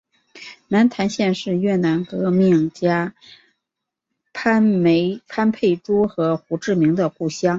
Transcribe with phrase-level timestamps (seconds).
[0.67, 3.13] 南坛县是越南革命家
[4.33, 4.81] 潘
[5.51, 7.49] 佩珠和胡志明的故乡。